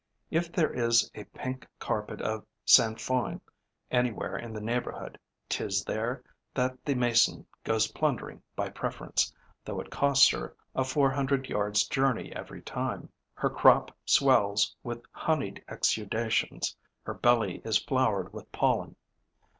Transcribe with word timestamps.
If 0.31 0.51
there 0.51 0.73
is 0.73 1.11
a 1.13 1.25
pink 1.25 1.67
carpet 1.77 2.23
of 2.23 2.43
sainfoin 2.65 3.39
anywhere 3.91 4.35
in 4.35 4.51
the 4.51 4.59
neighbourhood, 4.59 5.19
'tis 5.47 5.83
there 5.85 6.23
that 6.55 6.83
the 6.83 6.95
Mason 6.95 7.45
goes 7.63 7.91
plundering 7.91 8.41
by 8.55 8.71
preference, 8.71 9.31
though 9.63 9.79
it 9.79 9.91
cost 9.91 10.31
her 10.31 10.55
a 10.73 10.83
four 10.83 11.11
hundred 11.11 11.49
yards' 11.49 11.87
journey 11.87 12.33
every 12.35 12.63
time. 12.63 13.11
Her 13.35 13.51
crop 13.51 13.95
swells 14.03 14.75
with 14.81 15.05
honeyed 15.11 15.63
exudations, 15.69 16.75
her 17.03 17.13
belly 17.13 17.61
is 17.63 17.77
floured 17.77 18.33
with 18.33 18.51
pollen. 18.51 18.95